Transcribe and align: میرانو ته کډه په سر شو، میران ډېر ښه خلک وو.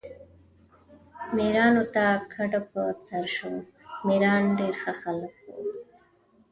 میرانو 1.35 1.83
ته 1.93 2.05
کډه 2.33 2.59
په 2.69 2.81
سر 3.07 3.25
شو، 3.35 3.51
میران 4.07 4.43
ډېر 4.59 4.73
ښه 4.81 4.93
خلک 5.01 5.33
وو. 5.45 5.55